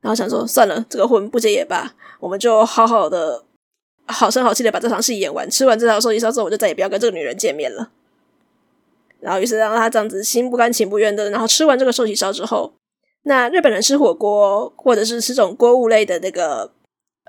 [0.00, 3.44] 然后想说算了，这个婚不结也罢，我们就好好的。
[4.08, 7.88] 好声好气的把这场戏演完，吃完这场寿喜烧之后，我就再也不要跟这个女人见面了。
[9.20, 12.74] 然后，于是让他这样子心不甘情不愿的，然后吃完这个寿喜烧之后，
[13.24, 16.72] 那日本人吃火锅或者是吃这种锅物类的那个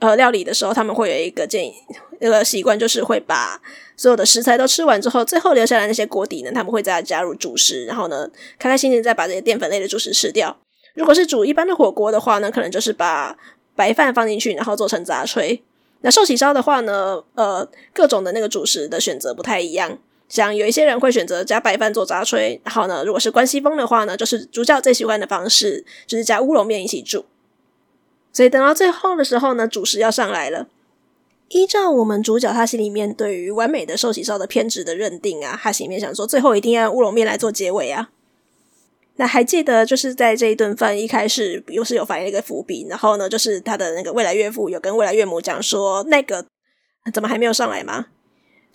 [0.01, 1.73] 呃料理的时候，他们会有一个建议，
[2.19, 3.61] 那个习惯就是会把
[3.95, 8.27] 所有的食材都吃完之后，最后留下来那些锅底呢，他们会再加入主食，然后呢，
[8.57, 10.57] 开开心心再把这些淀粉类的主食吃掉。
[10.95, 13.37] 如果是煮一般的火锅的话呢，可能就是把
[13.75, 15.61] 白饭放进去，然后做成杂炊。
[16.01, 19.97] 那寿喜烧的话呢，呃，各种的那个主食的选择不太一样。
[20.33, 27.25] 像有一些人会选择加白饭做杂炊，然后呢，如果是关西风的话呢，就是主角最喜欢的方式，就是加乌龙面一起煮。
[28.31, 30.67] 所以等到最后的时候呢，主食要上来了。
[31.49, 38.09] 依照我们主角他心里面对于完美的寿喜烧的偏执的认定啊，他心里面想说，最后一定要用乌龙面来做结尾啊。
[39.17, 46.43] 那还记得，就是在这一顿饭一开始，又是有反映一个伏笔，然后呢，就是他的那个未来岳父有跟未来岳母讲说，那个
[47.13, 48.07] 怎么还没有上来吗？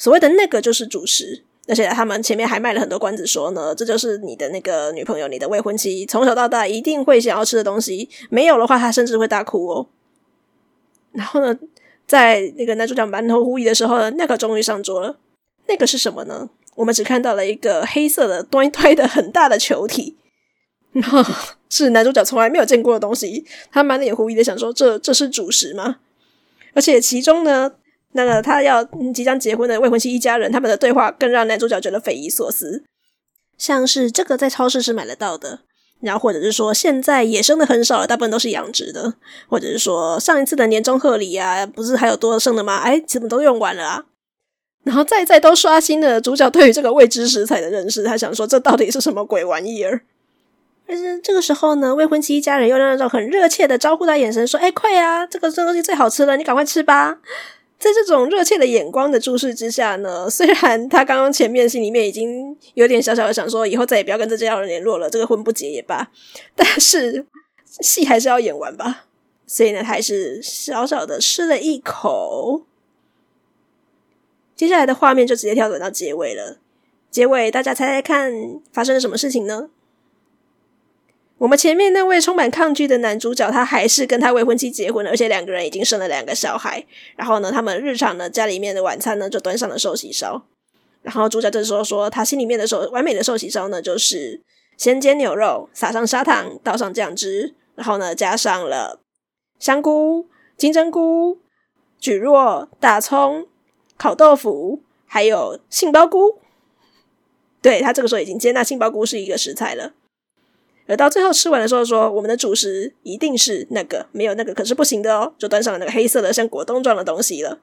[0.01, 9.87] 所谓的那个就是主食，而且他们前面还卖了很多关子，说呢，这就是你的那个女朋友，你的未婚妻，从小到大一定会想要吃的东西，没有的话，她甚至会大哭哦。
[11.13, 11.57] 然后呢，
[12.07, 15.19] 在那个男主角满头狐疑的时候呢，那个终于上桌了，
[15.67, 16.49] 那个是什么呢？
[16.77, 20.17] 我们只看到了一个黑色的、端端的很大的球体。
[20.93, 21.23] 然后
[21.69, 25.97] 是男主角从来没有见过的东西，他满脸狐疑的想说：“这这是主食吗？”
[26.73, 27.73] 而且其中呢，
[28.13, 32.85] 那个他要即将结婚的未婚妻一家人，他们的对话更让男主角觉得匪夷所思。
[33.57, 35.61] 像是这个在超市是买得到的，
[36.01, 39.15] 然后或者是说现在野生的很少了，大部分都是养殖的，
[39.49, 42.79] 或者是说上一次的年终贺礼啊，不是还有多剩的吗？
[42.79, 44.05] 哎，怎么都用完了啊？
[44.85, 50.03] 然后再再都刷新了主角对于这个未知食材的认识，他想说这到底是什么鬼玩意儿？
[50.87, 57.19] 但是这个时候呢，未婚妻一家人又让那种很热切的招呼他，眼神说：“哎，快呀，这个这东西最好吃了，你赶快吃吧。”
[57.79, 66.11] 在这种热切的眼光的注视之下呢，虽然他刚刚前面心里面已经有点小小的想说，以后再也不要跟这家人联络了，这个婚不结也罢，
[66.57, 67.25] 但是
[67.81, 69.07] 戏还是要演完吧，
[69.47, 72.65] 所以呢，他还是小小的吃了一口。
[74.57, 76.59] 接下来的画面就直接跳转到结尾了。
[77.13, 78.33] 结尾，大家猜猜看，
[78.73, 79.71] 发生了什么事情呢？
[81.39, 86.85] 我们前面那位充满抗拒的男主角，他还是跟他未婚妻结婚了，而且两个人已经生了两个小孩。
[87.17, 90.45] 然后呢，他们日常呢，家里面的晚餐呢，就端上了寿喜烧。
[91.03, 94.43] 然后主角这时候说，他心里面的寿完美的寿喜烧呢，就是
[94.77, 99.01] 先煎牛肉，撒上砂糖，倒上酱汁，然后呢，加上了
[99.61, 101.39] 香菇、金针菇、
[102.01, 103.47] 蒟蒻、大葱、
[103.97, 106.41] 烤豆腐，还有杏鲍菇。
[107.63, 109.93] 对，他这个时候已经接纳杏鲍菇是一个食材了。
[110.89, 117.61] 而到最后吃完的时候说，我们的主食一定是那个，没有那个可是不行的哦，就端上了那个黑色的像果冻状的东西了。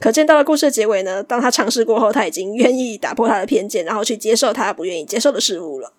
[0.00, 5.92] 可见到了故事的结尾呢，当他尝试过后，他已经愿意打破他的偏见，然后去接受他不愿意接受的事物了。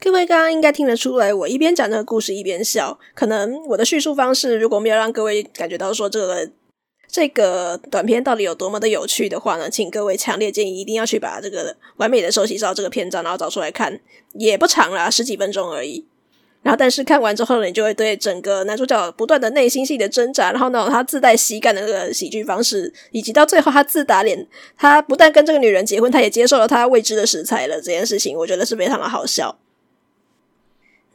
[0.00, 6.50] 各位刚刚应该听得出来，我一边讲这个故事一边笑，可能我的叙述方式如果没有让各位感觉到说这个。
[7.14, 9.70] 这个短片到底有多么的有趣的话呢？
[9.70, 14.00] 请各位强烈建议一定要去把这个完美的寿喜烧这个篇章，然后找出来看，
[14.32, 16.04] 也不长啦，十几分钟而已。
[16.64, 24.44] 然后，但是看完之后呢，你就会对整个男主角不断的内心戏的挣扎，然后呢，他自带喜感的那个喜剧方式，以及到最后他自打脸，
[24.76, 29.56] 他不但跟这个女人结婚，他也接受了他未知的食材了这件事情，我觉得是非常的好笑。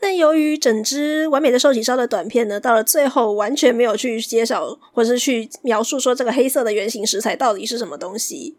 [0.02, 8.56] 那由于整支完美的寿喜烧的短片呢，到了最后完全没有去介绍或者是去描述说这个黑色的原型食材到底是什么东西，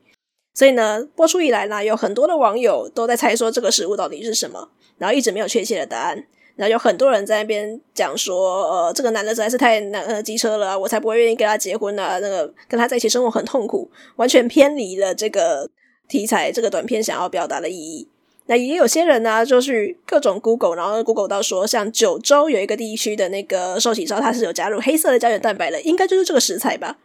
[0.54, 6.26] 所以呢，播出以来呢，有很多的网友都在猜说这个食物到底是什么，然后一直没有确切的答案。
[6.56, 15.70] 然后有很多人在那边讲说，呃，这个男的实在是太难呃机车了，我才不会愿意跟他结婚啊，那个跟他在一起生活很痛苦，完全偏离了这个
[16.06, 18.06] 题材，这个短片想要表达的意义。
[18.50, 26.98] 那也有些人呢、就去各种 Google，然后 Google 到说，像九州有一个地区的那个寿喜烧，它是有加入黑色的胶原蛋白的，应该就是这个食材吧？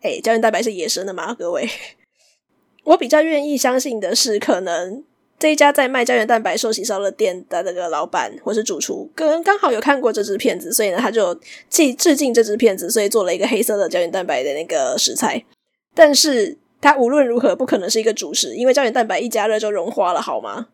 [0.00, 1.34] 诶，胶原蛋白是野生的吗？
[1.38, 1.68] 各位，
[2.84, 5.04] 我比较愿意相信的是，可能
[5.38, 15.44] 这一家在卖胶原蛋白寿喜烧的店的那个老板或是主厨，跟刚好有看过这支片子，所以呢，他就既致敬这支片子，所以做了一个黑色的胶原蛋白的那个食材。
[15.94, 20.68] 但是它无论如何不可能是一个主食，因为胶原蛋白一加热就融化了，好吗？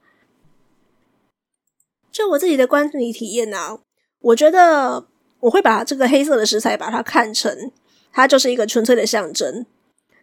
[2.14, 3.76] 就我自己的观体体验啊，
[4.20, 5.04] 我觉得
[5.40, 7.72] 我会把这个黑色的食材把它看成，
[8.12, 9.66] 它就是一个纯粹的象征。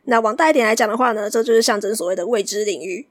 [0.06, 3.10] 那往大一点来讲的话呢，这就是象征所谓的未知领域。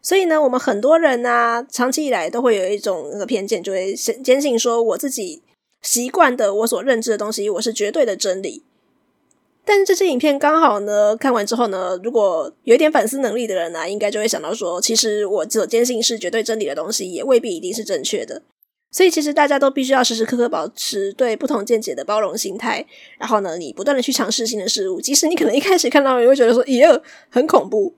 [0.00, 5.42] 所以呢，我们很多人呢、长期以来都会有一种那个偏见，就会坚坚信说，我自己
[5.82, 8.62] 习惯的、我所认知的东西，我是绝对的真理。
[9.70, 18.42] 但是这支影片刚好呢，看完之后呢，如果有一点反思能力的人呢、啊，应该就会想到说，其实我所坚信是绝对真理的东西，也未必一定是正确的。
[18.90, 22.84] 所以，其实大家都必须要时时刻刻保持对不同见解的包容心态。
[23.16, 27.94] 然后呢，你不断的去尝试新的事物，即使你可能一开始看到，你会觉得说，咦，很恐怖。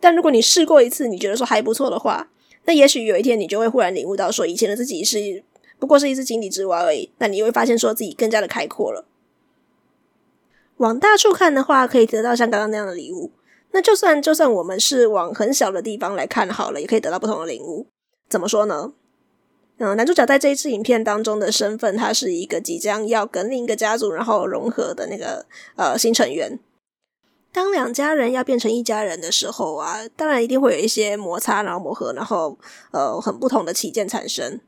[0.00, 2.28] 但如果你试过一次，你觉得说还不错的话，
[2.64, 5.44] 那也许有一天你就会忽然领悟到，说以前的自己是
[5.78, 7.12] 不过是一只井底之蛙而已。
[7.18, 9.04] 那你会发现说自己更加的开阔了。
[10.82, 13.30] 往大处看的话，可以得到像刚刚那样的礼物。
[13.70, 17.86] 那就算就算我们是往很小的地方来看好了，也可以得到不同的领悟。
[18.28, 18.92] 怎么说呢？
[19.78, 26.58] 嗯，男主角在这一次影片当中的身份，他是一个即将要跟另一个家族然后融合的那个呃新成员。
[27.52, 32.58] 当两家人要变成一家人的时候啊，当然一定会有一些摩擦，然后磨合，然后
[32.90, 34.58] 呃很不同的起见产生。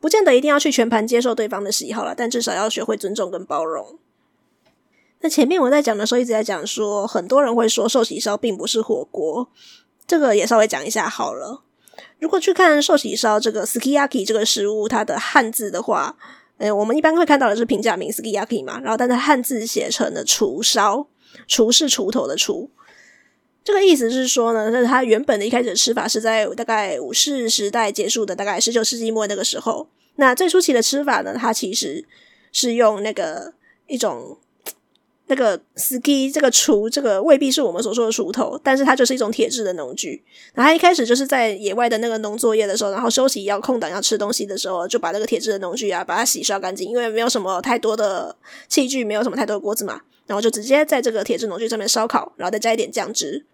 [0.00, 3.98] 不见得一定要去全盘接受对方的喜好了，但至少要学会尊重跟包容。
[5.20, 9.48] 那前面我在讲的时候一直在讲说，很多人会说寿喜烧并不是火锅，
[10.06, 11.62] 这个也稍微讲一下好了。
[12.18, 16.16] 如果去看寿喜烧这个 sukiyaki 这个食物，它的汉字的话，
[16.58, 21.06] 呃，我们一般会看到的是平假名 sukiyaki 嘛，然后但它汉字写成了厨烧。
[21.46, 22.68] 厨是锄头的锄，
[23.62, 29.88] 这个意思是说呢，就是它原本的一开始的吃法是在大概武士时代结束的，大概十九世纪末那个时候。
[30.16, 32.04] 那最初期的吃法呢，它其实
[32.50, 33.54] 是用那个
[33.86, 34.36] 一种
[35.30, 40.20] 那个 ski 这个锄，这个未必是我们所说的锄头，但是它就是一种铁质的农具。
[40.54, 48.34] 然后一开始就是在野外的那个农作业的时候，然后休息要空档要吃东西的时候，就把那个铁质的农具啊，把它洗刷干净，因为没有什么太多的
[48.68, 50.00] 器具，没有什么太多的锅子嘛。
[50.26, 53.46] 然后就直接在这个铁质农具上面烧烤，然后再加一点酱汁。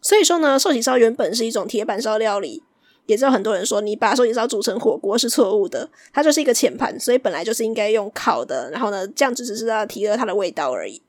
[0.00, 2.62] 所以说呢，寿喜烧原本是一种铁板烧料理，
[3.04, 8.70] 也知道很多人说你把寿喜烧煮成火锅是错误的，它就是一个浅盘，所以本来就是应该用烤的。
[8.70, 11.02] 然后呢，酱汁只是要提了它的味道而已。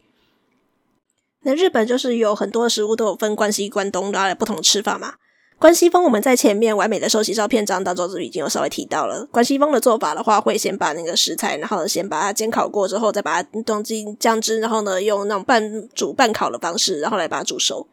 [1.43, 5.13] 那日本就是有很多食物都有分关西、关东，然后不同的吃法嘛。
[5.57, 9.27] 关西风，我们在前面完美的寿喜烧片章当中就已经有稍微提到了。
[9.29, 17.85] 关西风的做法的话，会先把那个食材，然后先把它煎烤过之后，再把它装进酱汁，然后呢，用那种半煮半烤的方式，然后来把它煮熟。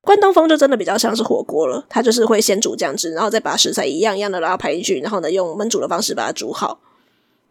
[0.00, 6.80] 关东风就真的比较像是火锅了，它就是会先煮酱汁，然后再把食材一样一样的然后排进去，然后呢，用焖煮的方式把它煮好。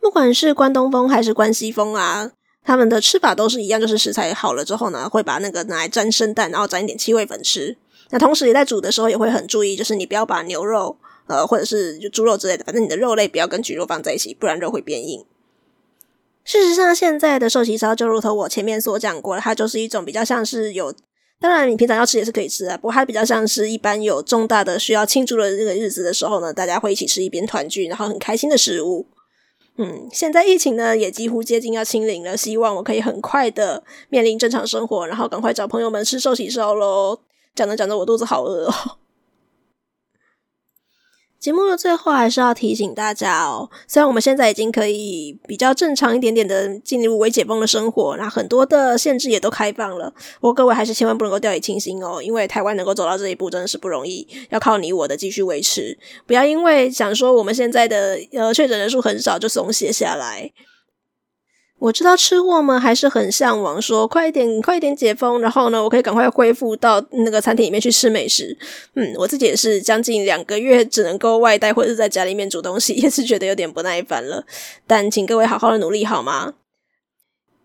[0.01, 2.31] 不管是关东风还是关西风啊，
[2.63, 7.75] 他们的吃法都是一样，就是食材好了之后呢，会把那个拿来沾生蛋，然后沾一点七味粉吃。
[8.11, 10.97] 那同时也在煮的时候也会很注意，就是你不要把牛肉，
[11.27, 15.25] 呃，或者是就猪肉之类的，反正你的肉类不要跟鸡肉放在一起，不然肉会变硬。
[16.43, 20.93] 事实上，现在的寿喜烧就如同我前面所讲过的，它就是一种比较像是有，
[21.39, 29.07] 当然你平常要吃也是可以吃啊，不过它比较像是一般有重大的需要庆祝的这个日子的时候呢，大家会一起吃一边团聚，然后很开心的食物。
[29.77, 37.19] 嗯，现在疫情呢也几乎接近要清零了，希望我可以很快的面临正常生活，然后赶快找朋友们吃寿喜烧喽。
[37.55, 38.73] 讲着讲着，我肚子好饿哦。
[41.41, 60.51] 节目的最后，还是要提醒大家哦，虽然我们现在已经可以比较正常一点点的进入微解封的生活，那很多的限制也都开放了，不过各位还是千万不能够掉以轻心哦，因为台湾能够走到这一步真的是不容易，要靠你我的继续维持，不要因为想说我们现在的呃确诊人数很少就松懈下来。
[61.81, 68.55] 我知道吃货们还是很向往说快一点，快一点解封，然后呢，我可以赶快恢复到那个餐厅里面去吃美食。
[68.93, 74.45] 嗯，我自己也是将近两个月只能够外带或者是在家里面煮东西，也是觉得有点不耐烦了。
[74.85, 76.53] 但请各位好好的努力好吗？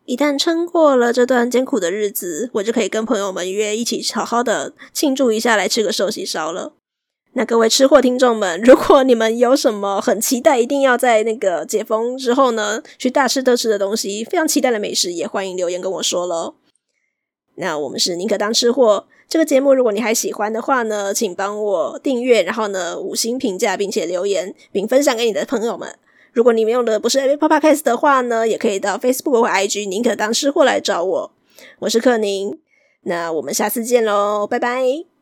[0.06, 6.72] 一旦撑过了这段艰苦的日子，我就可以跟朋友们约一起好好的庆祝一下，来吃个寿喜烧了。
[7.38, 16.54] 那各位吃货听众们，如果你们有什么很期待，一定要在那个解封之后呢，去大吃特吃的东西，非常期待的美食，也欢迎留言跟我说喽。
[17.56, 25.94] 那我们是宁可当吃货这个节目，如果你还喜欢的话呢，请帮我订阅，然后呢五星评价，并且留言并分享给你的朋友们。
[26.32, 31.32] 如果你们用的不是 Apple Podcast 的话呢，也可以到 Facebook 或 IG 宁可当吃货来找我。
[31.80, 32.58] 我是克宁，
[33.02, 35.15] 那我们下次见喽，拜拜。